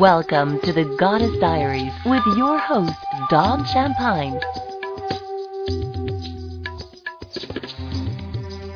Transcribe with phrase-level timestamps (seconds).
[0.00, 2.92] Welcome to the Goddess Diaries with your host,
[3.30, 4.38] Dawn Champagne.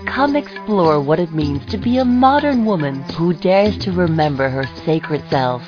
[0.07, 4.65] Come explore what it means to be a modern woman who dares to remember her
[4.87, 5.63] sacred self.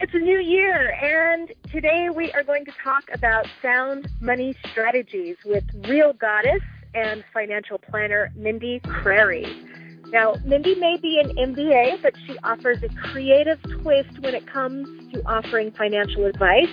[0.00, 5.36] It's a new year, and today we are going to talk about sound money strategies
[5.44, 9.67] with real goddess and financial planner Mindy Crary.
[10.10, 15.12] Now, Mindy may be an MBA, but she offers a creative twist when it comes
[15.12, 16.68] to offering financial advice.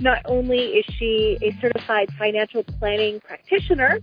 [0.00, 4.00] Not only is she a certified financial planning practitioner,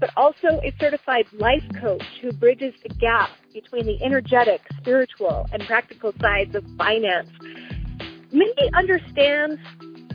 [0.00, 5.62] but also a certified life coach who bridges the gap between the energetic, spiritual, and
[5.66, 7.28] practical sides of finance.
[8.32, 9.60] Mindy understands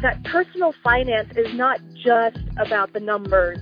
[0.01, 3.59] that personal finance is not just about the numbers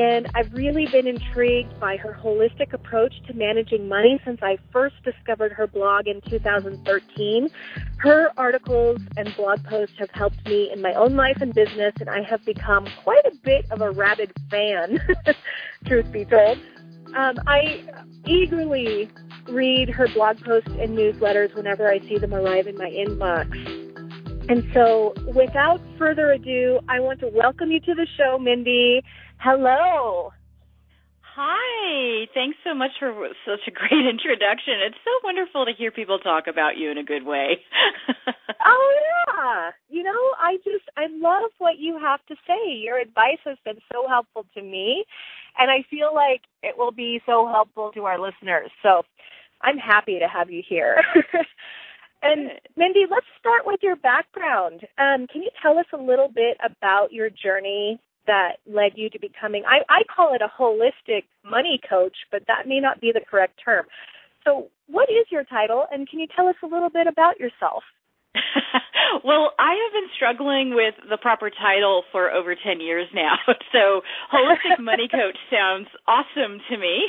[0.00, 4.94] and I've really been intrigued by her holistic approach to managing money since I first
[5.04, 7.50] discovered her blog in 2013.
[7.98, 12.08] Her articles and blog posts have helped me in my own life and business, and
[12.08, 15.00] I have become quite a bit of a rabid fan,
[15.86, 16.56] truth be told.
[17.14, 17.84] Um, I
[18.26, 19.10] eagerly
[19.50, 23.50] read her blog posts and newsletters whenever I see them arrive in my inbox.
[24.48, 29.02] And so, without further ado, I want to welcome you to the show, Mindy.
[29.42, 30.34] Hello.
[31.22, 32.26] Hi.
[32.34, 34.74] Thanks so much for such a great introduction.
[34.84, 37.56] It's so wonderful to hear people talk about you in a good way.
[38.66, 39.70] oh yeah.
[39.88, 42.70] You know, I just I love what you have to say.
[42.70, 45.06] Your advice has been so helpful to me,
[45.58, 48.70] and I feel like it will be so helpful to our listeners.
[48.82, 49.04] So,
[49.62, 51.02] I'm happy to have you here.
[52.22, 54.82] and Mindy, let's start with your background.
[54.98, 57.98] Um, can you tell us a little bit about your journey
[58.30, 62.68] that led you to becoming I, I call it a holistic money coach, but that
[62.70, 63.86] may not be the correct term.
[64.46, 67.82] So what is your title and can you tell us a little bit about yourself?
[69.24, 73.34] well, I have been struggling with the proper title for over 10 years now.
[73.72, 74.02] So,
[74.34, 77.06] holistic money coach sounds awesome to me.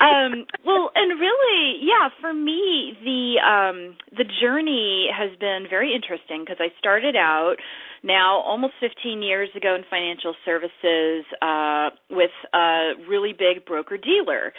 [0.00, 6.42] um, well, and really, yeah, for me, the um the journey has been very interesting
[6.42, 7.56] because I started out
[8.04, 14.52] now almost 15 years ago in financial services uh, with a really big broker dealer.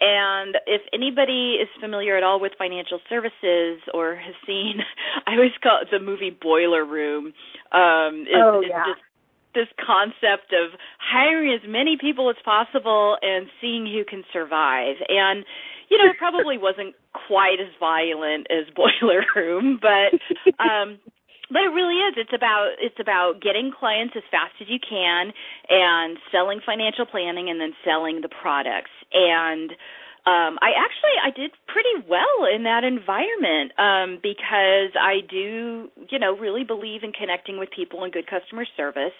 [0.00, 4.80] And if anybody is familiar at all with financial services or has seen,
[5.26, 7.32] I always call it the movie Boiler Room.
[7.72, 8.84] Um, it, oh, yeah.
[8.86, 9.04] It's just
[9.52, 14.96] this concept of hiring as many people as possible and seeing who can survive.
[15.08, 15.44] And
[15.90, 16.94] you know, it probably wasn't
[17.26, 20.16] quite as violent as Boiler Room, but
[20.62, 20.98] um
[21.50, 22.14] but it really is.
[22.16, 25.32] It's about it's about getting clients as fast as you can
[25.68, 28.94] and selling financial planning and then selling the products.
[29.12, 29.70] And
[30.26, 36.18] um I actually I did pretty well in that environment um because I do you
[36.18, 39.16] know really believe in connecting with people and good customer service.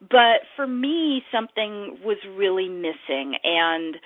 [0.00, 3.36] But for me something was really missing.
[3.44, 3.96] And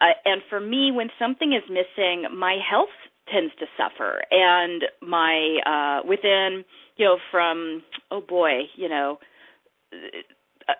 [0.00, 2.94] uh, and for me when something is missing my health
[3.32, 4.22] tends to suffer.
[4.32, 6.64] And my uh within
[6.96, 9.18] you know, from oh boy, you know,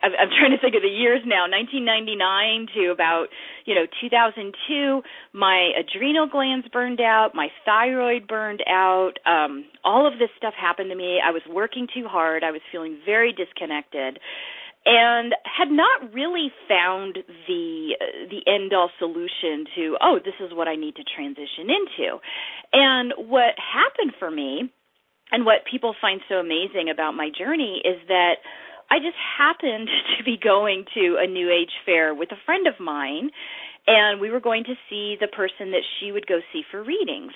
[0.03, 3.27] I'm trying to think of the years now, 1999 to about,
[3.65, 5.03] you know, 2002,
[5.33, 10.91] my adrenal glands burned out, my thyroid burned out, um all of this stuff happened
[10.91, 11.21] to me.
[11.25, 14.19] I was working too hard, I was feeling very disconnected
[14.85, 17.97] and had not really found the
[18.31, 22.19] the end all solution to, oh, this is what I need to transition into.
[22.73, 24.73] And what happened for me
[25.33, 28.37] and what people find so amazing about my journey is that
[28.91, 29.89] I just happened
[30.19, 33.31] to be going to a New Age fair with a friend of mine,
[33.87, 37.33] and we were going to see the person that she would go see for readings.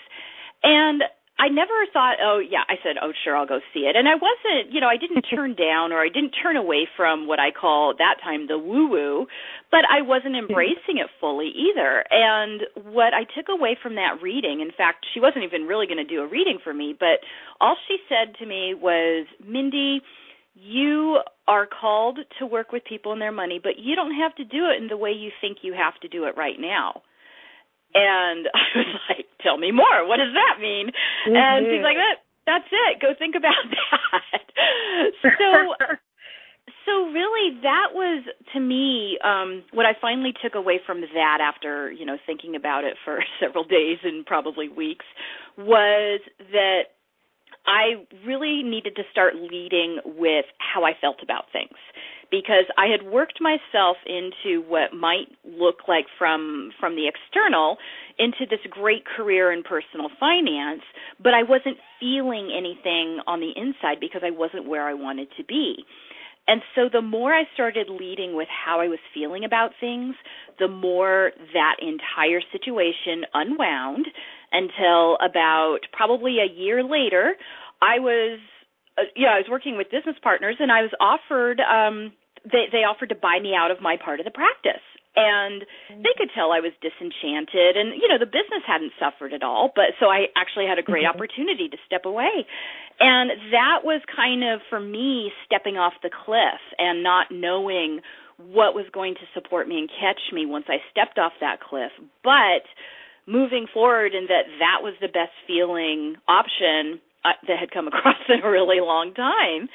[0.62, 1.02] And
[1.38, 3.94] I never thought, oh yeah, I said, oh sure, I'll go see it.
[3.94, 7.26] And I wasn't, you know, I didn't turn down or I didn't turn away from
[7.26, 9.26] what I call that time the woo woo,
[9.70, 12.04] but I wasn't embracing it fully either.
[12.10, 16.00] And what I took away from that reading, in fact, she wasn't even really going
[16.00, 17.21] to do a reading for me, but
[17.60, 20.00] all she said to me was, Mindy,
[20.54, 24.44] you are called to work with people and their money, but you don't have to
[24.44, 27.03] do it in the way you think you have to do it right now.
[27.97, 30.07] And I was like, tell me more.
[30.07, 30.93] What does that mean?
[30.93, 31.37] Mm-hmm.
[31.37, 33.01] And she's like, that, that's it.
[33.01, 34.33] Go think about that.
[35.25, 35.75] so,
[36.84, 41.91] so really that was to me um what I finally took away from that after,
[41.91, 45.07] you know, thinking about it for several days and probably weeks
[45.57, 46.21] was
[46.53, 46.93] that
[47.66, 51.77] I really needed to start leading with how I felt about things
[52.30, 57.78] because I had worked myself into what might look like from from the external
[58.18, 60.82] into this great career in personal finance,
[61.22, 65.44] but I wasn't feeling anything on the inside because I wasn't where I wanted to
[65.44, 65.84] be.
[66.48, 70.14] And so the more I started leading with how I was feeling about things,
[70.58, 74.06] the more that entire situation unwound
[74.52, 77.34] until about probably a year later,
[77.82, 78.38] I was
[78.98, 82.13] uh, yeah, I was working with business partners and I was offered um
[82.45, 84.84] they they offered to buy me out of my part of the practice.
[85.16, 89.43] And they could tell I was disenchanted and you know the business hadn't suffered at
[89.43, 91.16] all but so I actually had a great mm-hmm.
[91.16, 92.45] opportunity to step away.
[93.01, 98.01] And that was kind of for me stepping off the cliff and not knowing
[98.37, 101.93] what was going to support me and catch me once I stepped off that cliff.
[102.22, 102.69] But
[103.27, 107.01] moving forward and that that was the best feeling option
[107.46, 109.68] that had come across in a really long time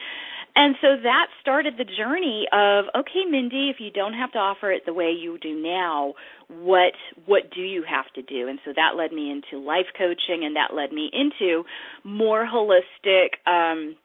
[0.55, 4.71] and so that started the journey of okay, Mindy, if you don't have to offer
[4.71, 6.13] it the way you do now,
[6.49, 6.93] what
[7.25, 8.49] what do you have to do?
[8.49, 11.63] And so that led me into life coaching, and that led me into
[12.03, 13.95] more holistic, um,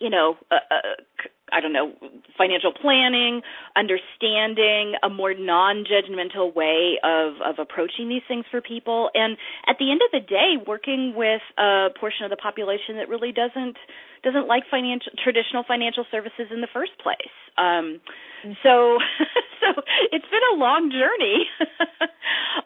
[0.00, 1.92] you know, uh, uh, I don't know,
[2.38, 3.42] financial planning,
[3.76, 9.36] understanding a more non-judgmental way of of approaching these things for people, and
[9.68, 13.32] at the end of the day, working with a portion of the population that really
[13.32, 13.76] doesn't
[14.22, 17.36] doesn't like financial traditional financial services in the first place.
[17.58, 18.00] Um,
[18.62, 18.98] so
[19.60, 21.44] so it's been a long journey.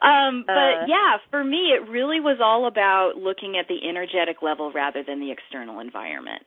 [0.01, 4.41] um, but uh, yeah, for me, it really was all about looking at the energetic
[4.41, 6.43] level rather than the external environment.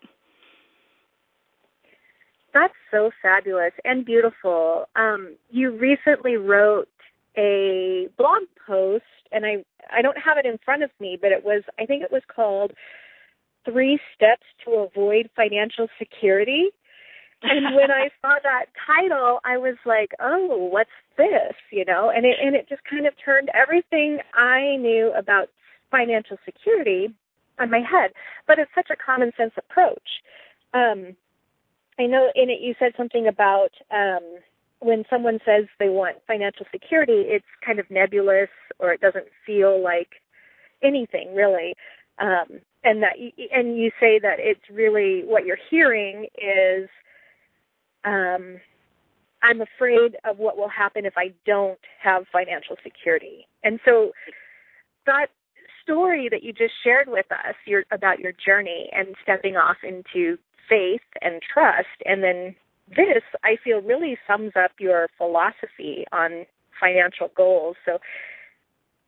[2.55, 4.89] That's so fabulous and beautiful.
[4.95, 6.89] Um, you recently wrote
[7.37, 11.45] a blog post, and I I don't have it in front of me, but it
[11.45, 12.73] was I think it was called
[13.65, 16.69] Three Steps to Avoid Financial Security.
[17.43, 22.27] And when I saw that title, I was like, "Oh, what's this?" You know, and
[22.27, 25.49] it and it just kind of turned everything I knew about
[25.91, 27.15] financial security
[27.59, 28.13] on my head.
[28.47, 30.21] But it's such a common sense approach.
[30.75, 31.17] Um,
[31.99, 34.39] I know in it you said something about um,
[34.81, 38.49] when someone says they want financial security, it's kind of nebulous
[38.79, 40.23] or it doesn't feel like
[40.83, 41.75] anything really.
[42.19, 43.15] Um, and that
[43.53, 46.89] and you say that it's really what you're hearing is
[48.05, 48.59] um,
[49.43, 53.47] I'm afraid of what will happen if I don't have financial security.
[53.63, 54.13] And so
[55.07, 55.27] that
[55.83, 60.39] story that you just shared with us your, about your journey and stepping off into
[60.69, 62.03] faith and trust.
[62.05, 62.55] And then
[62.89, 66.47] this, I feel, really sums up your philosophy on
[66.81, 67.77] financial goals.
[67.85, 67.99] So,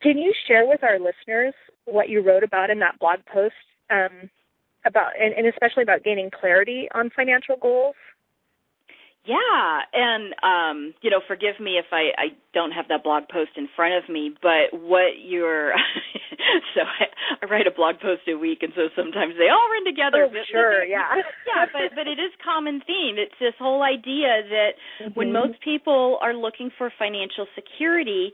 [0.03, 1.55] can you share with our listeners
[1.87, 3.55] what you wrote about in that blog post
[3.91, 4.31] um,
[4.85, 7.95] about, and, and especially about gaining clarity on financial goals?
[9.25, 13.57] Yeah, and um, you know, forgive me if I, I don't have that blog post
[13.57, 15.73] in front of me, but what you're
[16.75, 17.09] so I,
[17.41, 20.29] I write a blog post a week, and so sometimes they all run together.
[20.29, 21.09] Oh, but, sure, yeah,
[21.49, 23.17] yeah, but but it is common theme.
[23.17, 25.17] It's this whole idea that mm-hmm.
[25.17, 28.33] when most people are looking for financial security,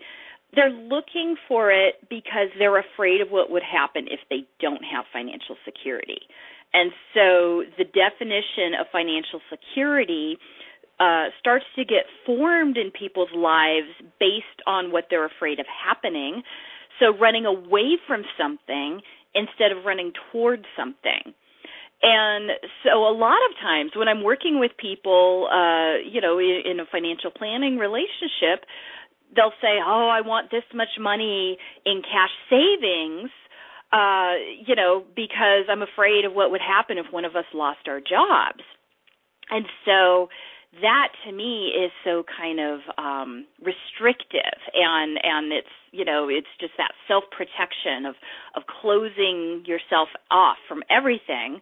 [0.55, 5.05] they're looking for it because they're afraid of what would happen if they don't have
[5.13, 6.27] financial security.
[6.73, 10.39] And so the definition of financial security
[11.01, 13.89] uh, starts to get formed in people's lives
[14.21, 16.43] based on what they're afraid of happening.
[17.01, 19.01] So running away from something
[19.35, 21.33] instead of running towards something.
[22.03, 22.51] And
[22.85, 26.81] so a lot of times when I'm working with people, uh, you know, in, in
[26.81, 28.65] a financial planning relationship,
[29.35, 33.31] they'll say, "Oh, I want this much money in cash savings."
[33.93, 34.35] Uh,
[34.67, 38.01] you know, because I'm afraid of what would happen if one of us lost our
[38.01, 38.63] jobs.
[39.51, 40.29] And so
[40.83, 46.47] that to me is so kind of um restrictive and and it's you know it's
[46.61, 48.15] just that self protection of
[48.55, 51.61] of closing yourself off from everything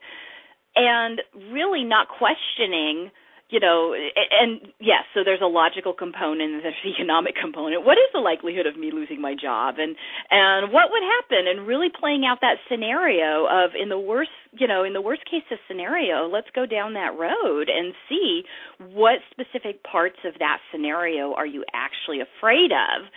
[0.77, 3.11] and really not questioning
[3.51, 7.85] you know, and yes, so there's a logical component, there's an economic component.
[7.85, 9.97] What is the likelihood of me losing my job, and
[10.31, 14.69] and what would happen, and really playing out that scenario of in the worst, you
[14.69, 18.43] know, in the worst case of scenario, let's go down that road and see
[18.93, 23.09] what specific parts of that scenario are you actually afraid of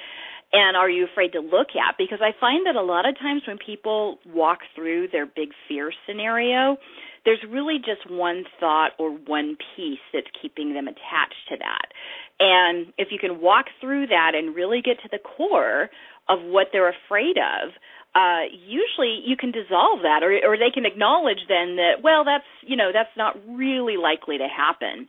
[0.53, 3.41] and are you afraid to look at because i find that a lot of times
[3.47, 6.77] when people walk through their big fear scenario
[7.25, 11.93] there's really just one thought or one piece that's keeping them attached to that.
[12.39, 15.89] And if you can walk through that and really get to the core
[16.29, 17.73] of what they're afraid of,
[18.15, 22.49] uh, usually you can dissolve that or, or they can acknowledge then that, well, that's,
[22.65, 25.07] you know, that's not really likely to happen.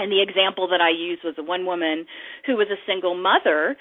[0.00, 2.06] And the example that I used was a one woman
[2.46, 3.76] who was a single mother.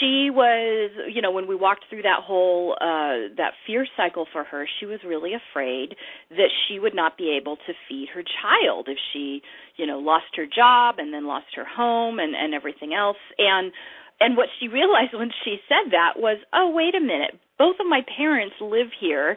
[0.00, 4.44] She was, you know, when we walked through that whole uh that fear cycle for
[4.44, 5.94] her, she was really afraid
[6.30, 9.42] that she would not be able to feed her child if she,
[9.76, 13.20] you know, lost her job and then lost her home and and everything else.
[13.38, 13.72] And
[14.20, 17.38] and what she realized when she said that was, "Oh, wait a minute.
[17.58, 19.36] Both of my parents live here.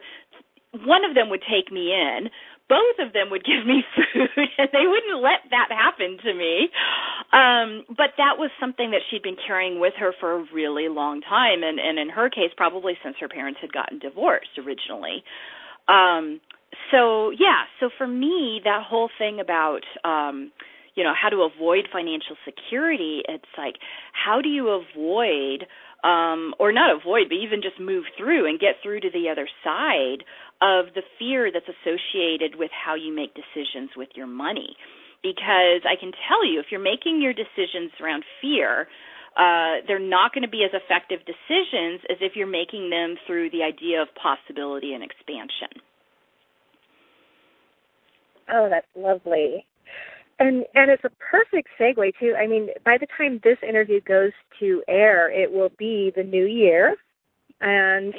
[0.71, 2.29] One of them would take me in,
[2.71, 6.71] both of them would give me food and they wouldn't let that happen to me.
[7.35, 11.19] Um but that was something that she'd been carrying with her for a really long
[11.19, 15.23] time and and in her case probably since her parents had gotten divorced originally.
[15.91, 16.39] Um
[16.91, 20.51] so yeah so for me that whole thing about um
[20.95, 23.75] you know how to avoid financial security it's like
[24.13, 25.67] how do you avoid
[26.03, 29.47] um, or not avoid, but even just move through and get through to the other
[29.63, 30.23] side
[30.61, 34.75] of the fear that's associated with how you make decisions with your money.
[35.23, 38.87] Because I can tell you, if you're making your decisions around fear,
[39.37, 43.49] uh, they're not going to be as effective decisions as if you're making them through
[43.49, 45.81] the idea of possibility and expansion.
[48.51, 49.65] Oh, that's lovely.
[50.39, 52.35] And and it's a perfect segue too.
[52.37, 56.45] I mean, by the time this interview goes to air, it will be the new
[56.45, 56.95] year.
[57.61, 58.13] And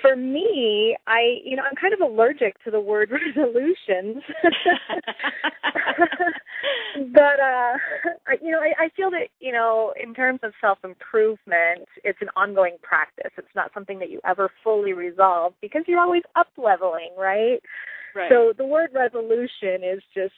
[0.00, 4.22] for me, I you know, I'm kind of allergic to the word resolutions.
[7.12, 7.76] but uh
[8.26, 12.20] I, you know, I, I feel that, you know, in terms of self improvement, it's
[12.22, 13.32] an ongoing practice.
[13.36, 17.60] It's not something that you ever fully resolve because you're always up leveling, right?
[18.14, 18.30] Right.
[18.30, 20.34] So the word resolution is just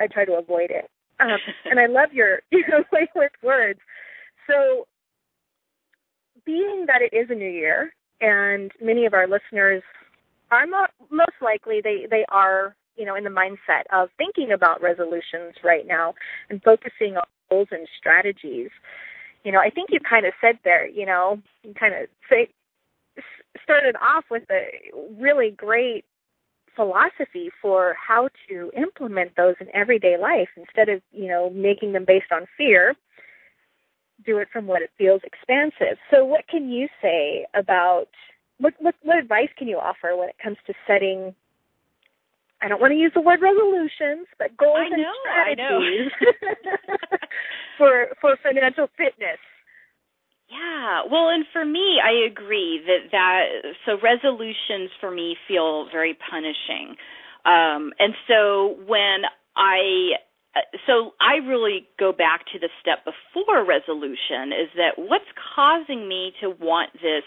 [0.00, 0.88] I try to avoid it.
[1.20, 3.80] Um, and I love your you your way with words.
[4.48, 4.86] So
[6.46, 9.82] being that it is a new year and many of our listeners
[10.50, 14.82] are mo- most likely they they are you know in the mindset of thinking about
[14.82, 16.14] resolutions right now
[16.50, 18.70] and focusing on goals and strategies.
[19.44, 22.48] You know i think you kind of said there you know you kind of say
[23.62, 24.66] started off with a
[25.18, 26.04] really great
[26.74, 32.04] philosophy for how to implement those in everyday life instead of you know making them
[32.06, 32.94] based on fear
[34.24, 38.08] do it from what it feels expansive so what can you say about
[38.58, 41.34] what what, what advice can you offer when it comes to setting
[42.62, 46.10] I don't want to use the word resolutions, but goals I know, and strategies
[47.78, 49.38] for for financial fitness.
[50.48, 51.02] Yeah.
[51.10, 56.96] Well, and for me, I agree that that so resolutions for me feel very punishing.
[57.44, 59.24] Um and so when
[59.56, 60.16] I
[60.86, 66.32] so I really go back to the step before resolution is that what's causing me
[66.40, 67.24] to want this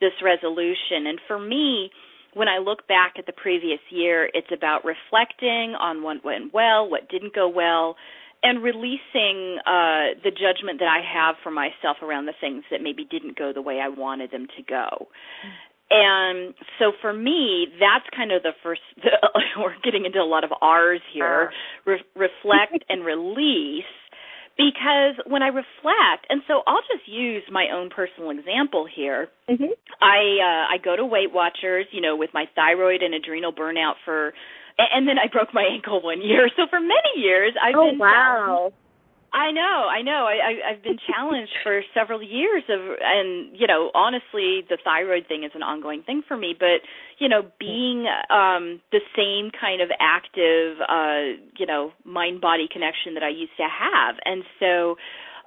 [0.00, 1.90] this resolution and for me
[2.34, 6.88] when I look back at the previous year it's about reflecting on what went well,
[6.88, 7.96] what didn't go well,
[8.42, 13.04] and releasing uh the judgment that I have for myself around the things that maybe
[13.04, 15.08] didn't go the way I wanted them to go.
[15.90, 18.80] And so for me, that's kind of the first.
[19.02, 19.10] The,
[19.58, 21.50] we're getting into a lot of R's here.
[21.86, 23.84] Re- reflect and release,
[24.56, 29.28] because when I reflect, and so I'll just use my own personal example here.
[29.48, 29.72] Mm-hmm.
[30.02, 33.94] I uh, I go to Weight Watchers, you know, with my thyroid and adrenal burnout
[34.04, 34.32] for
[34.78, 36.50] and then I broke my ankle one year.
[36.56, 38.72] So for many years, I've oh, been wow.
[39.32, 40.24] I know, I know.
[40.26, 45.26] I, I I've been challenged for several years of, and you know, honestly, the thyroid
[45.28, 46.54] thing is an ongoing thing for me.
[46.58, 46.80] But
[47.18, 53.14] you know, being um the same kind of active, uh, you know, mind body connection
[53.14, 54.96] that I used to have, and so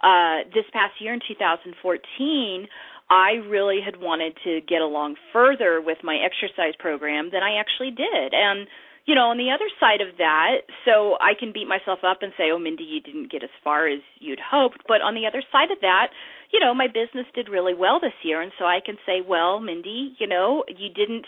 [0.03, 2.67] uh this past year in 2014.
[3.11, 7.89] I really had wanted to get along further with my exercise program than I actually
[7.89, 8.33] did.
[8.35, 8.67] And
[9.09, 12.31] you know, on the other side of that, so I can beat myself up and
[12.37, 15.41] say, "Oh, Mindy, you didn't get as far as you'd hoped." But on the other
[15.51, 16.13] side of that,
[16.53, 19.59] you know, my business did really well this year, and so I can say, "Well,
[19.59, 21.25] Mindy, you know, you didn't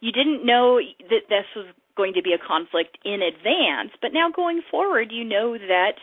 [0.00, 4.28] you didn't know that this was going to be a conflict in advance, but now
[4.28, 5.96] going forward, you know that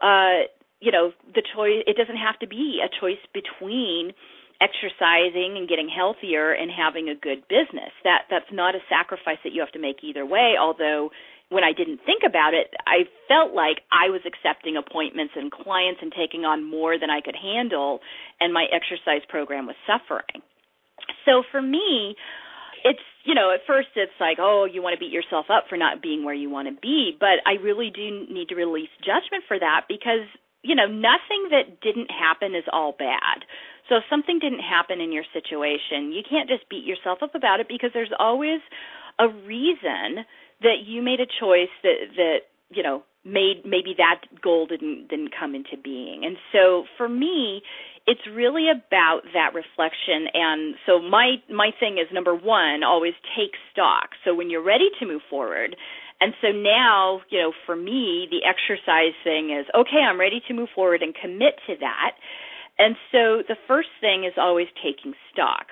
[0.00, 0.48] uh,
[0.80, 4.12] you know, the choice it doesn't have to be a choice between
[4.60, 7.92] exercising and getting healthier and having a good business.
[8.04, 11.10] That that's not a sacrifice that you have to make either way, although
[11.48, 15.98] when I didn't think about it, I felt like I was accepting appointments and clients
[16.00, 17.98] and taking on more than I could handle
[18.38, 20.46] and my exercise program was suffering.
[21.26, 22.14] So for me,
[22.84, 25.76] it's you know at first it's like oh you want to beat yourself up for
[25.76, 29.44] not being where you want to be but i really do need to release judgment
[29.46, 30.24] for that because
[30.62, 33.44] you know nothing that didn't happen is all bad
[33.90, 37.58] so if something didn't happen in your situation, you can't just beat yourself up about
[37.58, 38.60] it because there's always
[39.18, 40.24] a reason
[40.62, 42.38] that you made a choice that that
[42.70, 46.24] you know made maybe that goal didn't didn't come into being.
[46.24, 47.62] And so for me,
[48.06, 53.58] it's really about that reflection and so my my thing is number 1, always take
[53.72, 54.10] stock.
[54.24, 55.74] So when you're ready to move forward,
[56.20, 60.54] and so now, you know, for me, the exercise thing is okay, I'm ready to
[60.54, 62.12] move forward and commit to that.
[62.78, 65.66] And so the first thing is always taking stock.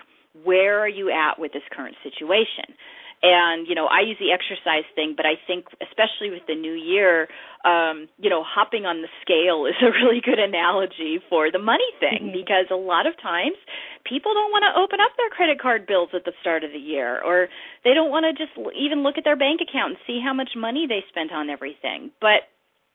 [0.44, 2.76] Where are you at with this current situation?
[3.22, 6.74] And, you know, I use the exercise thing, but I think especially with the new
[6.74, 7.26] year,
[7.64, 11.90] um, you know, hopping on the scale is a really good analogy for the money
[11.98, 12.38] thing mm-hmm.
[12.38, 13.58] because a lot of times
[14.06, 16.78] people don't want to open up their credit card bills at the start of the
[16.78, 17.48] year or
[17.82, 20.54] they don't want to just even look at their bank account and see how much
[20.54, 22.10] money they spent on everything.
[22.20, 22.46] But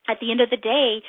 [0.09, 1.01] at the end of the day,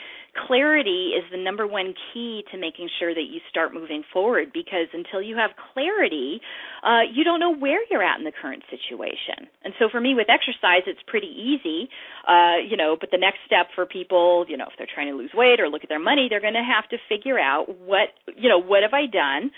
[0.47, 4.89] clarity is the number one key to making sure that you start moving forward because
[4.93, 6.41] until you have clarity,
[6.83, 9.51] uh, you don't know where you're at in the current situation.
[9.63, 11.89] And so for me with exercise, it's pretty easy,
[12.27, 15.17] uh, you know, but the next step for people, you know, if they're trying to
[15.17, 18.11] lose weight or look at their money, they're going to have to figure out what,
[18.37, 19.51] you know, what have I done?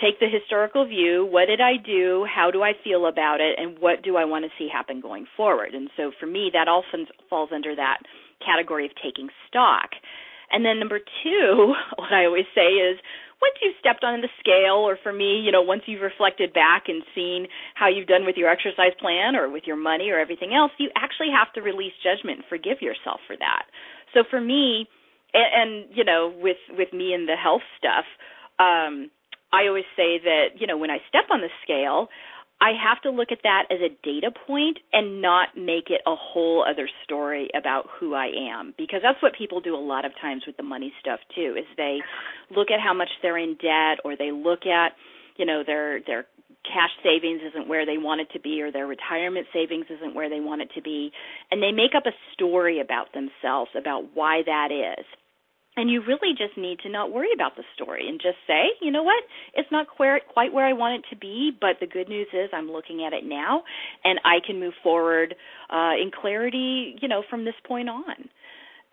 [0.00, 3.78] take the historical view what did i do how do i feel about it and
[3.78, 7.06] what do i want to see happen going forward and so for me that often
[7.30, 7.98] falls under that
[8.44, 9.90] category of taking stock.
[10.52, 12.98] And then number two, what I always say is
[13.42, 16.84] once you've stepped on the scale, or for me, you know, once you've reflected back
[16.88, 20.54] and seen how you've done with your exercise plan or with your money or everything
[20.54, 23.66] else, you actually have to release judgment and forgive yourself for that.
[24.14, 24.88] So for me,
[25.34, 28.06] and, and you know, with with me and the health stuff,
[28.58, 29.10] um,
[29.52, 32.08] I always say that you know when I step on the scale,
[32.64, 36.16] I have to look at that as a data point and not make it a
[36.16, 40.12] whole other story about who I am because that's what people do a lot of
[40.18, 41.98] times with the money stuff too is they
[42.56, 44.92] look at how much they're in debt or they look at
[45.36, 46.24] you know their their
[46.64, 50.30] cash savings isn't where they want it to be or their retirement savings isn't where
[50.30, 51.12] they want it to be
[51.50, 55.04] and they make up a story about themselves about why that is
[55.76, 58.90] and you really just need to not worry about the story and just say, you
[58.90, 59.22] know what,
[59.54, 62.70] it's not quite where I want it to be, but the good news is I'm
[62.70, 63.62] looking at it now,
[64.04, 65.34] and I can move forward
[65.70, 68.28] uh, in clarity, you know, from this point on.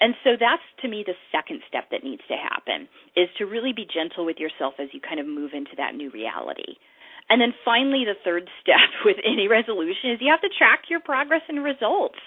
[0.01, 3.71] And so that's to me the second step that needs to happen is to really
[3.71, 6.81] be gentle with yourself as you kind of move into that new reality.
[7.29, 10.99] And then finally, the third step with any resolution is you have to track your
[10.99, 12.19] progress and results.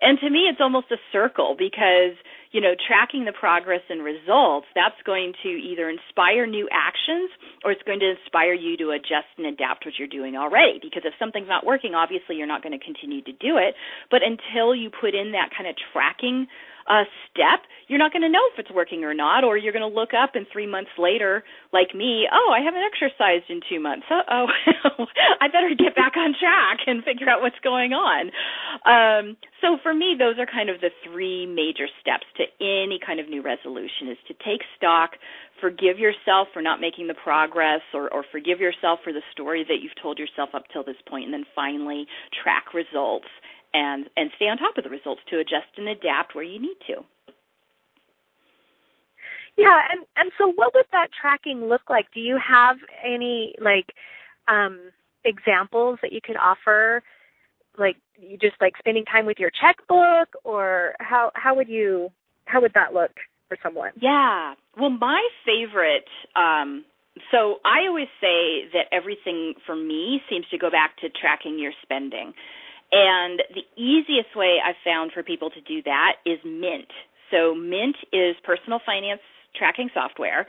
[0.00, 2.16] And to me, it's almost a circle because,
[2.50, 7.30] you know, tracking the progress and results, that's going to either inspire new actions
[7.64, 10.78] or it's going to inspire you to adjust and adapt what you're doing already.
[10.80, 13.74] Because if something's not working, obviously you're not going to continue to do it.
[14.10, 16.46] But until you put in that kind of tracking
[16.88, 19.88] a step, you're not going to know if it's working or not, or you're going
[19.88, 23.80] to look up and three months later, like me, oh, I haven't exercised in two
[23.80, 24.06] months.
[24.10, 24.46] Oh,
[25.40, 28.30] I better get back on track and figure out what's going on.
[28.84, 33.20] Um, so for me, those are kind of the three major steps to any kind
[33.20, 35.16] of new resolution: is to take stock,
[35.60, 39.80] forgive yourself for not making the progress, or, or forgive yourself for the story that
[39.82, 42.06] you've told yourself up till this point, and then finally
[42.42, 43.28] track results
[43.74, 46.76] and and stay on top of the results to adjust and adapt where you need
[46.86, 47.04] to.
[49.56, 52.06] Yeah, and and so what would that tracking look like?
[52.14, 53.92] Do you have any like
[54.46, 54.92] um
[55.24, 57.02] examples that you could offer
[57.76, 62.10] like you just like spending time with your checkbook or how how would you
[62.46, 63.12] how would that look
[63.48, 63.90] for someone?
[64.00, 64.54] Yeah.
[64.78, 66.84] Well, my favorite um
[67.32, 71.72] so I always say that everything for me seems to go back to tracking your
[71.82, 72.32] spending.
[72.90, 76.88] And the easiest way I've found for people to do that is Mint.
[77.30, 79.20] So Mint is personal finance
[79.56, 80.46] tracking software.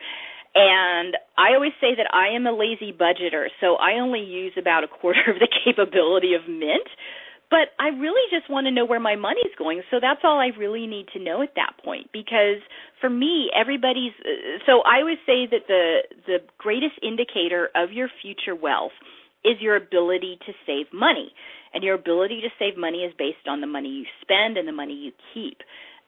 [0.56, 4.84] And I always say that I am a lazy budgeter, so I only use about
[4.84, 6.90] a quarter of the capability of Mint.
[7.50, 10.52] But I really just want to know where my money's going, so that's all I
[10.58, 12.10] really need to know at that point.
[12.14, 12.62] Because
[13.02, 18.08] for me, everybody's uh, so I always say that the the greatest indicator of your
[18.22, 18.94] future wealth
[19.46, 21.32] is your ability to save money.
[21.74, 24.74] And your ability to save money is based on the money you spend and the
[24.74, 25.60] money you keep.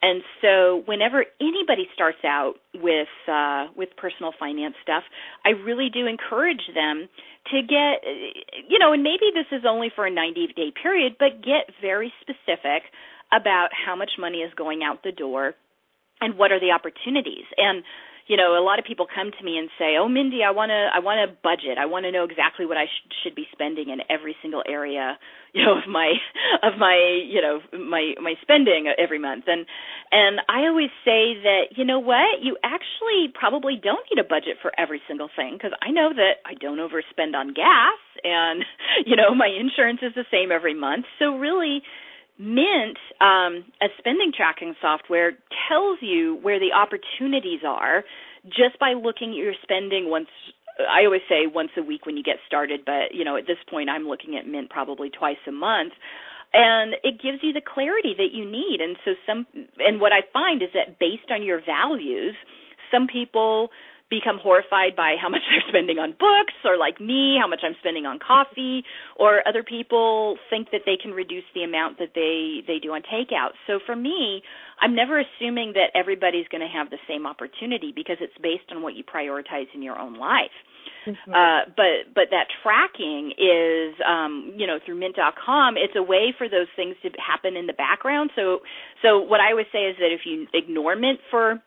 [0.02, 5.04] And so whenever anybody starts out with uh with personal finance stuff,
[5.46, 7.08] I really do encourage them
[7.52, 8.02] to get
[8.67, 12.89] you know, and maybe this is only for a 90-day period, but get very specific
[13.32, 15.54] about how much money is going out the door
[16.20, 17.46] and what are the opportunities.
[17.58, 17.84] And
[18.27, 20.69] you know, a lot of people come to me and say, "Oh, Mindy, I want
[20.69, 21.77] to I want to budget.
[21.77, 25.17] I want to know exactly what I sh- should be spending in every single area,
[25.53, 26.13] you know, of my
[26.63, 26.95] of my,
[27.27, 29.65] you know, my my spending every month." And
[30.12, 32.43] and I always say that, you know what?
[32.43, 36.43] You actually probably don't need a budget for every single thing because I know that
[36.45, 38.65] I don't overspend on gas and,
[39.05, 41.05] you know, my insurance is the same every month.
[41.19, 41.81] So really
[42.41, 45.34] Mint, um, a spending tracking software,
[45.69, 48.04] tells you where the opportunities are
[48.47, 50.27] just by looking at your spending once
[50.80, 53.58] I always say once a week when you get started, but you know, at this
[53.69, 55.93] point I'm looking at Mint probably twice a month.
[56.54, 58.80] And it gives you the clarity that you need.
[58.82, 59.45] And so some
[59.80, 62.36] and what I find is that based on your values,
[62.91, 63.69] some people
[64.12, 67.74] become horrified by how much they're spending on books or like me how much i'm
[67.80, 68.84] spending on coffee
[69.15, 73.02] or other people think that they can reduce the amount that they they do on
[73.02, 73.56] takeout.
[73.65, 74.43] So for me
[74.80, 78.84] i'm never assuming that everybody's going to have the same opportunity because it's based on
[78.84, 80.54] what you prioritize in your own life.
[81.08, 81.34] Mm-hmm.
[81.34, 86.50] Uh, but but that tracking is um, you know through mint.com it's a way for
[86.50, 88.30] those things to happen in the background.
[88.36, 88.60] So
[89.02, 91.63] so what i always say is that if you ignore mint for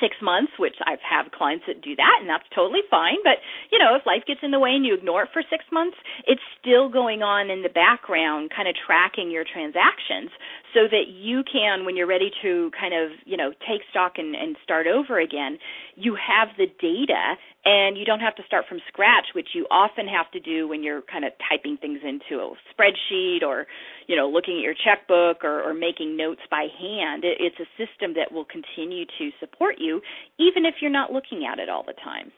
[0.00, 3.18] six months, which I've have clients that do that, and that's totally fine.
[3.24, 5.64] But you know, if life gets in the way and you ignore it for six
[5.72, 10.30] months, it's still going on in the background, kind of tracking your transactions,
[10.74, 14.34] so that you can, when you're ready to kind of you know take stock and,
[14.34, 15.58] and start over again,
[15.96, 20.08] you have the data and you don't have to start from scratch, which you often
[20.08, 23.66] have to do when you're kind of typing things into a spreadsheet or,
[24.06, 27.24] you know, looking at your checkbook or, or making notes by hand.
[27.24, 30.00] It, it's a system that will continue to support you,
[30.38, 32.32] even if you're not looking at it all the time.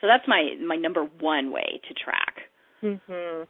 [0.00, 2.42] So that's my my number one way to track.
[2.82, 3.46] Mhm.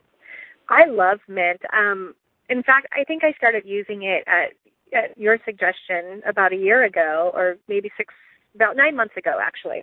[0.68, 1.60] I love Mint.
[1.72, 2.14] Um,
[2.48, 4.52] in fact, I think I started using it at,
[4.96, 8.14] at your suggestion about a year ago, or maybe six,
[8.54, 9.82] about nine months ago, actually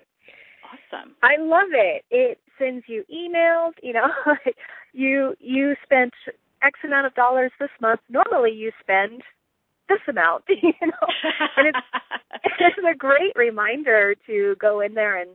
[0.65, 1.15] awesome.
[1.23, 2.05] I love it.
[2.09, 3.73] It sends you emails.
[3.81, 4.07] You know,
[4.93, 6.13] you you spent
[6.63, 7.99] X amount of dollars this month.
[8.09, 9.21] Normally, you spend
[9.89, 10.43] this amount.
[10.49, 11.07] You know,
[11.57, 11.77] and it's
[12.59, 15.31] it's a great reminder to go in there and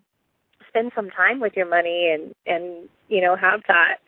[0.68, 3.98] spend some time with your money and and you know have that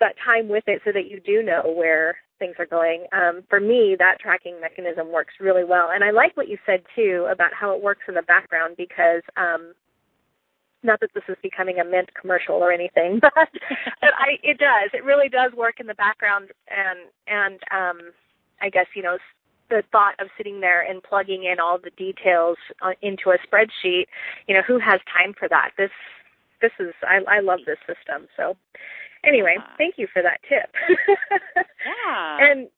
[0.00, 3.06] that time with it so that you do know where things are going.
[3.12, 6.82] Um, for me, that tracking mechanism works really well, and I like what you said
[6.94, 9.74] too about how it works in the background because um,
[10.88, 14.90] not that this is becoming a mint commercial or anything, but, but I it does.
[14.92, 16.98] It really does work in the background and
[17.28, 18.12] and um
[18.60, 19.18] I guess you know
[19.70, 24.06] the thought of sitting there and plugging in all the details uh, into a spreadsheet,
[24.46, 25.70] you know, who has time for that?
[25.76, 25.90] This
[26.60, 28.28] this is I I love this system.
[28.36, 28.56] So
[29.24, 29.76] anyway, yeah.
[29.76, 30.74] thank you for that tip.
[31.56, 32.38] yeah.
[32.40, 32.68] And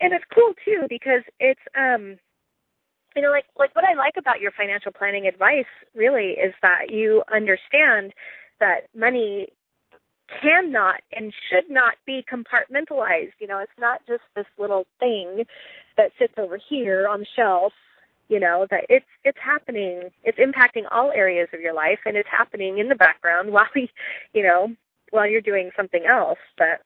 [0.00, 2.18] and it's cool too because it's um
[3.14, 6.90] you know like like what i like about your financial planning advice really is that
[6.90, 8.12] you understand
[8.60, 9.48] that money
[10.40, 13.32] cannot and should not be compartmentalized.
[13.40, 15.44] You know it's not just this little thing
[15.96, 17.72] that sits over here on the shelf
[18.28, 20.10] you know that it's it's happening.
[20.22, 23.90] It's impacting all areas of your life and it's happening in the background while we
[24.32, 24.74] you know
[25.10, 26.38] while you're doing something else.
[26.56, 26.80] But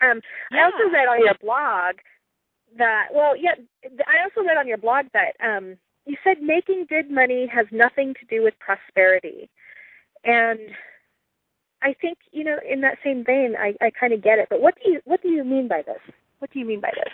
[0.00, 0.58] um yeah.
[0.58, 1.96] i also read on your blog
[2.78, 3.54] that well yeah
[4.06, 8.14] i also read on your blog that um you said making good money has nothing
[8.20, 9.48] to do with prosperity.
[10.24, 10.60] And
[11.82, 14.48] i think you know in that same vein i i kind of get it.
[14.50, 16.00] But what do you what do you mean by this?
[16.38, 17.12] What do you mean by this?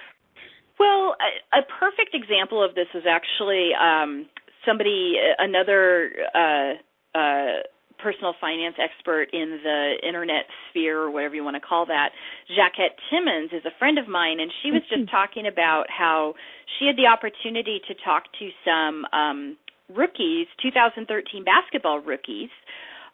[0.78, 4.26] Well a, a perfect example of this is actually um
[4.66, 7.62] somebody another uh uh
[8.02, 12.10] personal finance expert in the internet sphere or whatever you want to call that,
[12.48, 15.14] Jacquette Timmons is a friend of mine, and she was just mm-hmm.
[15.14, 16.34] talking about how
[16.78, 19.56] she had the opportunity to talk to some um,
[19.88, 22.50] rookies, 2013 basketball rookies,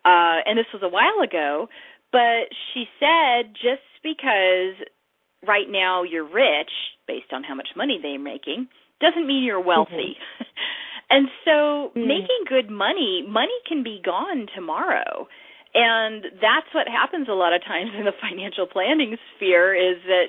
[0.04, 1.68] uh, and this was a while ago.
[2.12, 4.78] But she said just because
[5.46, 6.70] right now you're rich,
[7.06, 8.68] based on how much money they're making,
[9.00, 10.16] doesn't mean you're wealthy.
[10.16, 10.44] Mm-hmm.
[11.10, 12.06] And so mm.
[12.06, 15.28] making good money, money can be gone tomorrow.
[15.74, 20.26] And that's what happens a lot of times in the financial planning sphere is that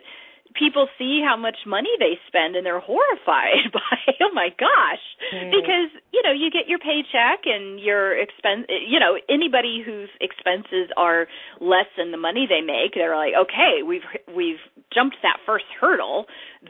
[0.57, 5.03] people see how much money they spend and they're horrified by oh my gosh.
[5.33, 5.51] Mm.
[5.51, 10.89] because you know you get your paycheck and your expense you know anybody whose expenses
[10.97, 11.27] are
[11.61, 14.61] less than the money they make they're like okay we've we've
[14.93, 16.25] jumped that first hurdle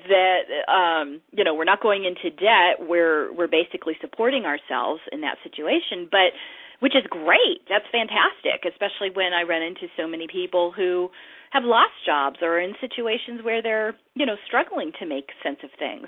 [0.08, 2.88] that um you know we're not going into debt.
[2.88, 6.08] We're we're basically supporting ourselves in that situation.
[6.10, 6.36] But
[6.80, 7.62] which is great.
[7.70, 11.10] That's fantastic especially when i run into so many people who
[11.52, 15.60] have lost jobs or are in situations where they're you know struggling to make sense
[15.64, 16.08] of things.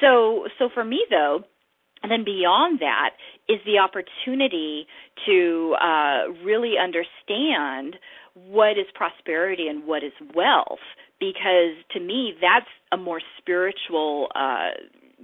[0.00, 1.44] So so for me though
[2.02, 3.10] and then beyond that
[3.48, 4.86] is the opportunity
[5.26, 7.96] to uh, really understand
[8.34, 10.82] what is prosperity and what is wealth
[11.20, 14.70] because to me that's a more spiritual uh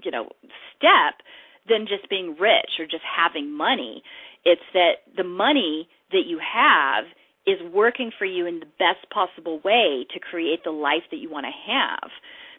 [0.05, 0.29] you know
[0.77, 1.25] step
[1.69, 4.03] than just being rich or just having money
[4.48, 7.04] it's that the money that you have
[7.46, 11.30] is working for you in the best possible way to create the life that you
[11.30, 12.11] want to have.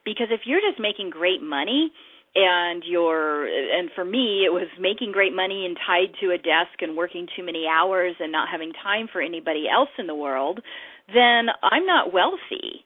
[0.06, 1.92] Because if you're just making great money,
[2.36, 6.78] and you're and for me it was making great money and tied to a desk
[6.82, 10.60] and working too many hours and not having time for anybody else in the world
[11.08, 12.86] then i'm not wealthy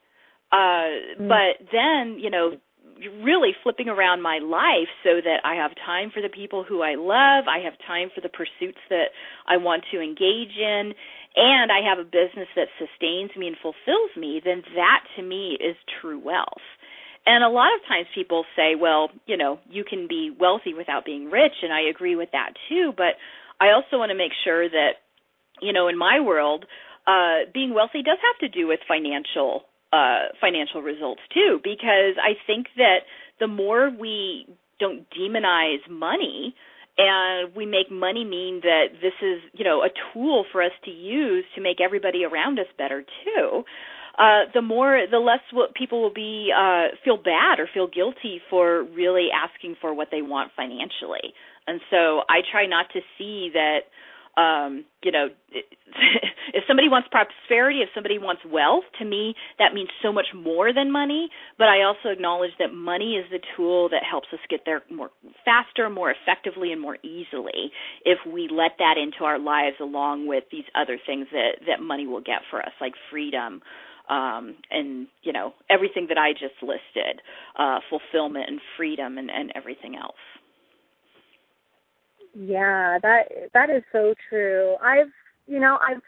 [0.50, 0.56] uh
[1.20, 1.28] mm.
[1.28, 2.56] but then you know
[3.22, 6.94] really flipping around my life so that I have time for the people who I
[6.94, 9.10] love, I have time for the pursuits that
[9.46, 10.94] I want to engage in,
[11.36, 15.58] and I have a business that sustains me and fulfills me, then that to me
[15.60, 16.62] is true wealth.
[17.26, 21.04] And a lot of times people say, well, you know, you can be wealthy without
[21.04, 23.16] being rich, and I agree with that too, but
[23.60, 25.00] I also want to make sure that,
[25.60, 26.66] you know, in my world,
[27.06, 32.34] uh, being wealthy does have to do with financial uh, financial results too, because I
[32.46, 33.06] think that
[33.38, 34.46] the more we
[34.80, 36.54] don't demonize money,
[36.96, 40.90] and we make money mean that this is, you know, a tool for us to
[40.90, 43.64] use to make everybody around us better too
[44.18, 48.40] uh, the more, the less what people will be uh, feel bad or feel guilty
[48.48, 51.34] for really asking for what they want financially.
[51.66, 53.90] And so I try not to see that
[54.36, 55.28] um you know
[56.54, 60.72] if somebody wants prosperity if somebody wants wealth to me that means so much more
[60.72, 64.60] than money but i also acknowledge that money is the tool that helps us get
[64.66, 65.10] there more
[65.44, 67.70] faster more effectively and more easily
[68.04, 72.06] if we let that into our lives along with these other things that that money
[72.06, 73.60] will get for us like freedom
[74.08, 77.22] um, and you know everything that I just listed,
[77.58, 80.16] uh, fulfillment and freedom and, and everything else.
[82.34, 84.76] Yeah, that that is so true.
[84.82, 85.12] I've
[85.46, 86.00] you know I've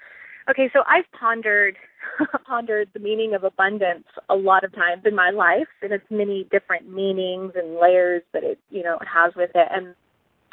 [0.50, 1.76] okay, so I've pondered
[2.46, 6.44] pondered the meaning of abundance a lot of times in my life, and its many
[6.50, 9.68] different meanings and layers that it you know has with it.
[9.70, 9.94] And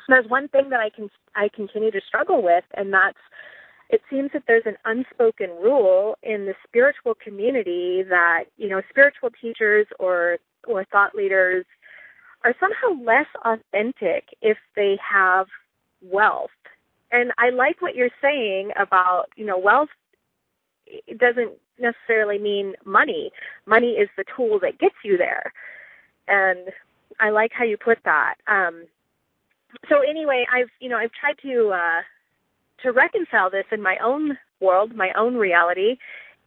[0.08, 3.18] there's one thing that I can I continue to struggle with, and that's
[3.90, 9.32] it seems that there's an unspoken rule in the spiritual community that you know spiritual
[9.42, 11.66] teachers or or thought leaders
[12.44, 15.48] are somehow less authentic if they have
[16.04, 16.52] wealth.
[17.12, 19.90] And I like what you're saying about, you know, wealth
[20.86, 23.32] it doesn't necessarily mean money.
[23.66, 25.54] Money is the tool that gets you there.
[26.28, 26.70] And
[27.20, 28.36] I like how you put that.
[28.48, 28.86] Um
[29.90, 32.02] so anyway, I've you know, I've tried to uh
[32.84, 35.98] to reconcile this in my own world, my own reality.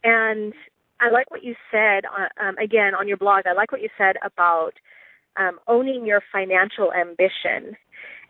[0.03, 0.53] And
[0.99, 3.89] I like what you said, uh, um, again, on your blog, I like what you
[3.97, 4.71] said about
[5.37, 7.77] um, owning your financial ambition.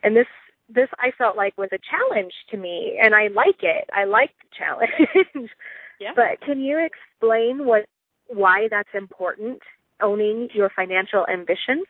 [0.04, 0.28] And this,
[0.70, 3.90] this I felt like was a challenge to me, and I like it.
[3.94, 5.50] I like the challenge.
[6.00, 6.12] yeah.
[6.16, 7.86] But can you explain what,
[8.28, 9.60] why that's important,
[10.02, 11.84] owning your financial ambition?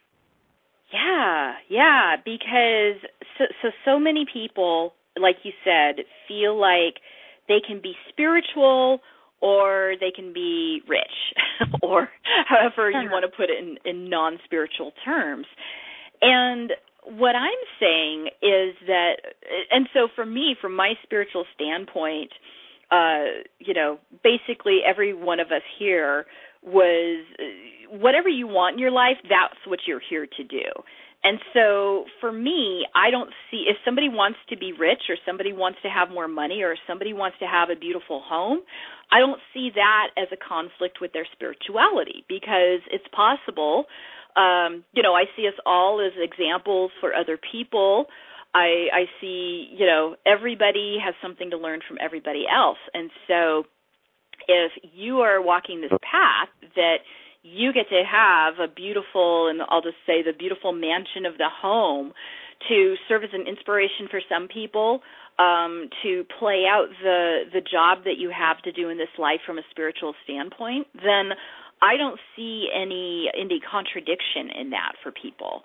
[0.94, 3.02] Yeah, yeah, because
[3.38, 6.96] so so so many people like you said, feel like
[7.48, 9.00] they can be spiritual
[9.40, 11.38] or they can be rich,
[11.84, 12.10] or
[12.48, 13.10] however you uh-huh.
[13.12, 15.46] want to put it in, in non spiritual terms.
[16.22, 16.72] And
[17.10, 19.14] what I'm saying is that,
[19.72, 22.32] and so for me, from my spiritual standpoint,
[22.92, 26.26] uh, you know, basically every one of us here
[26.64, 27.26] was
[27.90, 30.66] whatever you want in your life, that's what you're here to do.
[31.24, 35.52] And so for me, I don't see if somebody wants to be rich or somebody
[35.52, 38.60] wants to have more money or somebody wants to have a beautiful home,
[39.12, 43.86] I don't see that as a conflict with their spirituality because it's possible.
[44.38, 48.06] Um, you know, I see us all as examples for other people.
[48.54, 52.78] I I see, you know, everybody has something to learn from everybody else.
[52.94, 53.66] And so
[54.48, 56.98] if you are walking this path that
[57.44, 61.50] you get to have a beautiful, and I'll just say the beautiful mansion of the
[61.50, 62.14] home
[62.68, 65.02] to serve as an inspiration for some people
[65.40, 69.40] um, to play out the the job that you have to do in this life
[69.46, 71.38] from a spiritual standpoint, then
[71.82, 75.64] I don't see any any contradiction in that for people.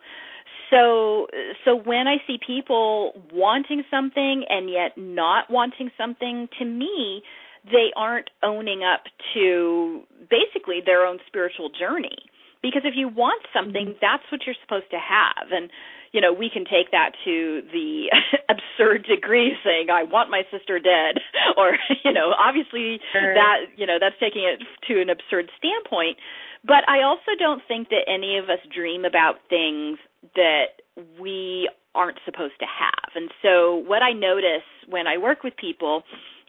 [0.71, 1.27] So
[1.65, 7.23] so when I see people wanting something and yet not wanting something, to me
[7.65, 12.19] they aren't owning up to basically their own spiritual journey.
[12.63, 13.99] Because if you want something, mm-hmm.
[14.01, 15.51] that's what you're supposed to have.
[15.51, 15.71] And,
[16.13, 18.13] you know, we can take that to the
[18.53, 21.21] absurd degree saying, I want my sister dead.
[21.55, 23.35] Or, you know, obviously sure.
[23.35, 26.17] that, you know, that's taking it to an absurd standpoint.
[26.65, 29.99] But I also don't think that any of us dream about things
[30.35, 30.81] that
[31.21, 33.13] we aren't supposed to have.
[33.15, 36.05] And so what I notice when I work with people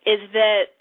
[0.06, 0.72] is that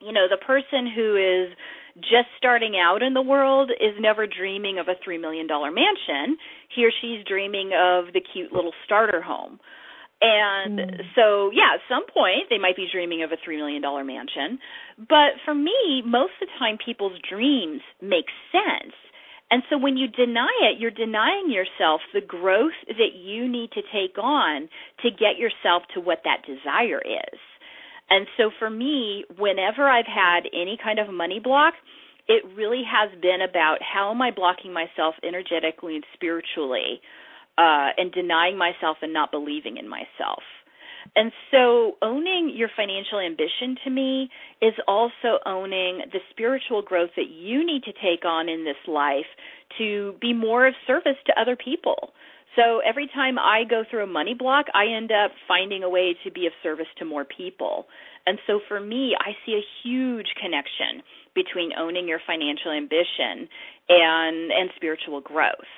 [0.00, 1.56] you know, the person who is
[2.00, 6.36] just starting out in the world is never dreaming of a $3 million mansion.
[6.74, 9.58] He or she's dreaming of the cute little starter home.
[10.20, 11.00] And mm.
[11.14, 14.58] so, yeah, at some point they might be dreaming of a $3 million mansion.
[14.98, 18.94] But for me, most of the time people's dreams make sense.
[19.50, 23.82] And so when you deny it, you're denying yourself the growth that you need to
[23.92, 24.68] take on
[25.02, 27.38] to get yourself to what that desire is.
[28.08, 31.74] And so for me, whenever I've had any kind of money block,
[32.28, 37.00] it really has been about how am I blocking myself energetically and spiritually
[37.58, 40.42] uh, and denying myself and not believing in myself.
[41.14, 44.28] And so owning your financial ambition to me
[44.60, 49.26] is also owning the spiritual growth that you need to take on in this life
[49.78, 52.10] to be more of service to other people.
[52.54, 56.16] So every time I go through a money block, I end up finding a way
[56.24, 57.86] to be of service to more people.
[58.26, 61.02] And so for me, I see a huge connection
[61.34, 63.48] between owning your financial ambition
[63.88, 65.68] and and spiritual growth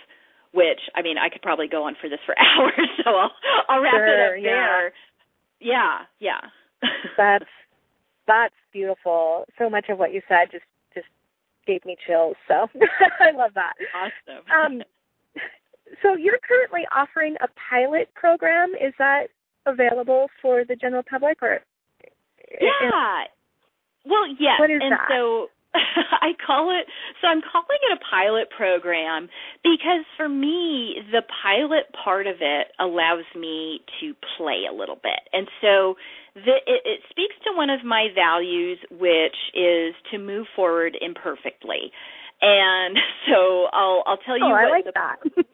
[0.52, 3.33] which I mean I could probably go on for this for hours, so I'll
[3.68, 4.92] I'll wrap sure, it up there.
[5.61, 6.40] Yeah, yeah.
[7.16, 7.50] that's
[8.26, 9.44] that's beautiful.
[9.59, 11.07] So much of what you said just just
[11.66, 12.37] gave me chills.
[12.46, 12.68] So
[13.20, 13.74] I love that.
[13.94, 14.44] Awesome.
[14.50, 14.83] Um,
[16.03, 18.70] so you're currently offering a pilot program.
[18.81, 19.29] Is that
[19.66, 21.61] available for the general public or?
[22.61, 23.24] Yeah.
[24.05, 24.59] Well, yes.
[24.59, 25.09] What is and that?
[25.11, 26.87] so I call it
[27.20, 29.29] so I'm calling it a pilot program
[29.62, 35.20] because for me the pilot part of it allows me to play a little bit.
[35.33, 35.96] And so
[36.35, 41.92] the, it, it speaks to one of my values which is to move forward imperfectly.
[42.40, 42.96] And
[43.29, 45.18] so I'll I'll tell you oh, what I like the, that.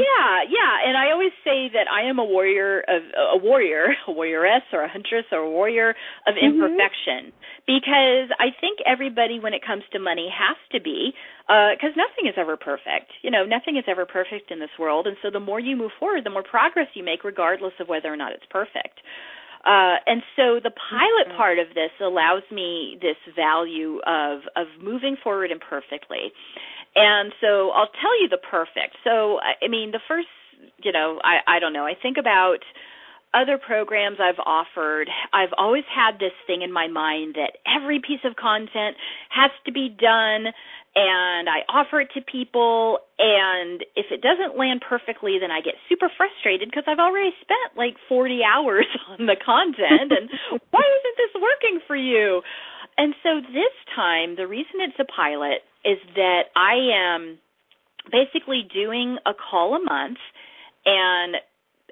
[0.06, 3.02] yeah, yeah, and I always say that I am a warrior of
[3.36, 5.90] a warrior, a warrioress or a huntress or a warrior
[6.26, 6.46] of mm-hmm.
[6.46, 7.32] imperfection
[7.66, 11.12] because I think everybody when it comes to money has to be
[11.46, 13.12] because uh, nothing is ever perfect.
[13.22, 15.92] You know, nothing is ever perfect in this world, and so the more you move
[15.98, 19.00] forward, the more progress you make regardless of whether or not it's perfect.
[19.64, 21.36] Uh, and so the pilot mm-hmm.
[21.36, 26.32] part of this allows me this value of of moving forward imperfectly.
[26.96, 28.96] And so I'll tell you the perfect.
[29.04, 30.28] So I mean the first,
[30.82, 31.84] you know, I I don't know.
[31.84, 32.64] I think about
[33.32, 38.24] other programs I've offered, I've always had this thing in my mind that every piece
[38.24, 38.96] of content
[39.30, 40.52] has to be done
[40.94, 45.74] and I offer it to people and if it doesn't land perfectly then I get
[45.88, 50.26] super frustrated because I've already spent like 40 hours on the content and
[50.70, 52.42] why isn't this working for you?
[52.98, 57.38] And so this time the reason it's a pilot is that I am
[58.10, 60.18] basically doing a call a month
[60.84, 61.36] and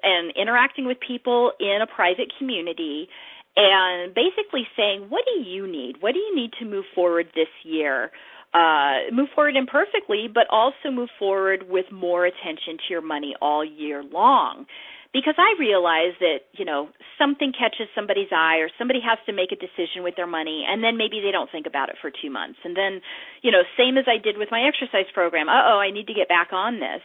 [0.03, 3.07] and interacting with people in a private community
[3.55, 7.51] and basically saying what do you need what do you need to move forward this
[7.63, 8.11] year
[8.53, 13.63] uh, move forward imperfectly but also move forward with more attention to your money all
[13.63, 14.65] year long
[15.11, 19.51] because I realize that, you know, something catches somebody's eye or somebody has to make
[19.51, 22.29] a decision with their money and then maybe they don't think about it for 2
[22.29, 22.59] months.
[22.63, 23.01] And then,
[23.41, 26.29] you know, same as I did with my exercise program, uh-oh, I need to get
[26.29, 27.01] back on this.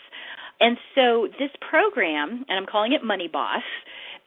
[0.61, 3.65] And so this program, and I'm calling it Money Boss,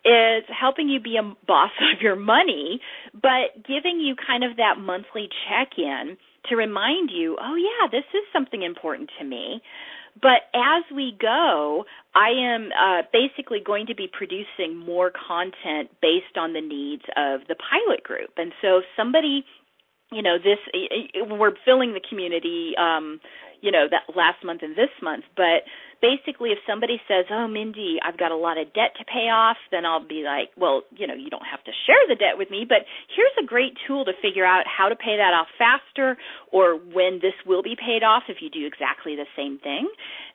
[0.03, 2.81] is helping you be a boss of your money,
[3.13, 6.17] but giving you kind of that monthly check in
[6.49, 9.61] to remind you, oh, yeah, this is something important to me.
[10.21, 16.37] But as we go, I am uh, basically going to be producing more content based
[16.37, 18.31] on the needs of the pilot group.
[18.37, 19.45] And so, if somebody,
[20.11, 20.59] you know, this
[21.15, 23.19] we're filling the community, um,
[23.61, 25.65] you know, that last month and this month, but
[26.01, 29.57] basically if somebody says, "Oh, Mindy, I've got a lot of debt to pay off,"
[29.71, 32.49] then I'll be like, "Well, you know, you don't have to share the debt with
[32.49, 36.17] me, but here's a great tool to figure out how to pay that off faster
[36.51, 39.89] or when this will be paid off if you do exactly the same thing."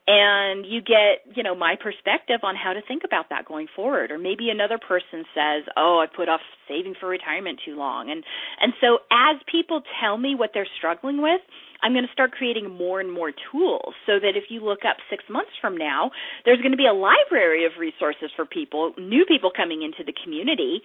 [0.04, 4.10] And you get, you know, my perspective on how to think about that going forward.
[4.10, 8.24] Or maybe another person says, "Oh, I put off saving for retirement too long." And
[8.60, 11.40] and so as people tell me what they're struggling with,
[11.82, 14.96] I'm going to start creating more and more tools so that if you look up
[15.10, 16.10] six months from now,
[16.44, 20.14] there's going to be a library of resources for people, new people coming into the
[20.22, 20.82] community.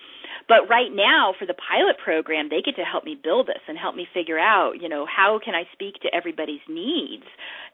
[0.47, 3.77] But right now, for the pilot program, they get to help me build this and
[3.77, 7.29] help me figure out, you know, how can I speak to everybody's needs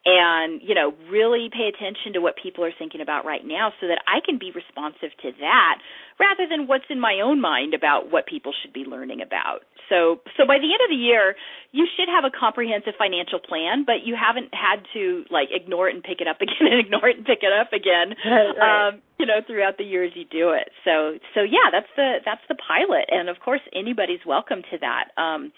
[0.06, 3.88] and, you know, really pay attention to what people are thinking about right now so
[3.88, 5.80] that I can be responsive to that
[6.20, 9.64] rather than what's in my own mind about what people should be learning about.
[9.90, 11.36] So, so by the end of the year,
[11.72, 13.13] you should have a comprehensive financial
[13.48, 16.80] plan, but you haven't had to like ignore it and pick it up again and
[16.80, 18.16] ignore it and pick it up again.
[18.26, 18.88] Right, right.
[18.88, 20.70] Um, you know, throughout the years you do it.
[20.84, 25.14] So, so yeah, that's the that's the pilot, and of course anybody's welcome to that.
[25.22, 25.52] Um,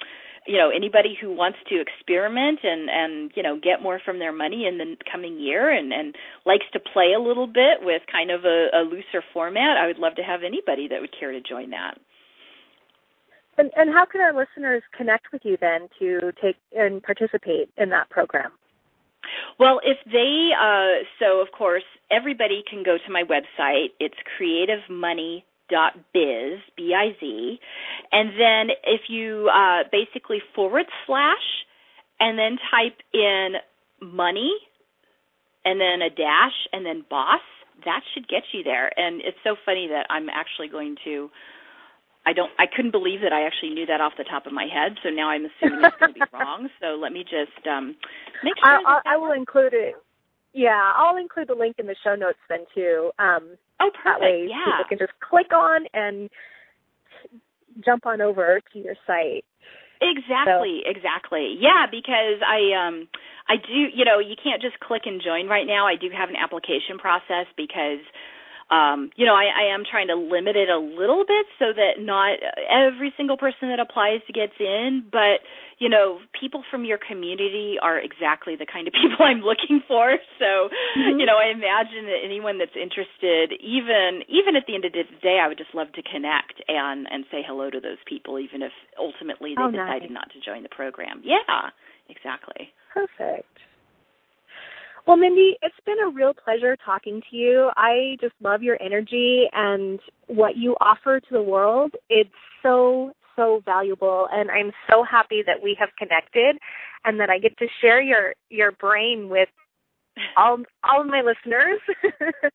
[0.48, 4.32] you know anybody who wants to experiment and and you know get more from their
[4.32, 8.32] money in the coming year and and likes to play a little bit with kind
[8.32, 11.42] of a, a looser format i would love to have anybody that would care to
[11.42, 11.98] join that
[13.58, 17.90] and, and how can our listeners connect with you then to take and participate in
[17.90, 18.52] that program?
[19.60, 23.90] Well, if they, uh, so of course, everybody can go to my website.
[24.00, 27.60] It's creativemoney dot biz b i z.
[28.12, 31.66] And then if you uh basically forward slash
[32.20, 33.56] and then type in
[34.00, 34.56] money
[35.64, 37.42] and then a dash and then boss
[37.84, 38.92] that should get you there.
[38.98, 41.32] And it's so funny that i'm actually going to
[42.26, 44.66] i don't i couldn't believe that i actually knew that off the top of my
[44.66, 47.96] head so now i'm assuming it's going to be wrong so let me just um
[48.44, 49.96] make sure I, I, I will include it
[50.56, 53.12] yeah, I'll include the link in the show notes then too.
[53.20, 54.06] Um, oh, perfect.
[54.06, 54.64] That way yeah.
[54.64, 56.30] people can just click on and
[57.84, 59.44] jump on over to your site.
[60.00, 60.92] Exactly, so.
[60.96, 61.60] exactly.
[61.60, 63.12] Yeah, because I um
[63.52, 65.88] I do, you know, you can't just click and join right now.
[65.88, 68.00] I do have an application process because
[68.72, 72.02] um, you know, I, I am trying to limit it a little bit so that
[72.02, 75.46] not every single person that applies gets in, but
[75.78, 80.18] you know, people from your community are exactly the kind of people I'm looking for.
[80.40, 81.20] So, mm-hmm.
[81.20, 85.04] you know, I imagine that anyone that's interested, even even at the end of the
[85.22, 88.64] day, I would just love to connect and and say hello to those people, even
[88.66, 90.26] if ultimately they oh, decided nice.
[90.26, 91.22] not to join the program.
[91.22, 91.70] Yeah,
[92.10, 92.74] exactly.
[92.90, 93.62] Perfect.
[95.08, 97.70] Well, Mindy, it's been a real pleasure talking to you.
[97.78, 101.92] I just love your energy and what you offer to the world.
[102.10, 102.30] It's
[102.64, 106.58] so, so valuable and I'm so happy that we have connected
[107.04, 109.50] and that I get to share your your brain with
[110.38, 111.80] all all of my listeners.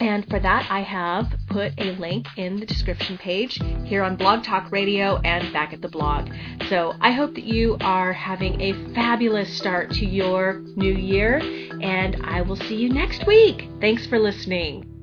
[0.00, 4.42] And for that, I have put a link in the description page here on Blog
[4.42, 6.30] Talk Radio and back at the blog.
[6.70, 11.36] So I hope that you are having a fabulous start to your new year,
[11.82, 13.68] and I will see you next week.
[13.78, 14.93] Thanks for listening.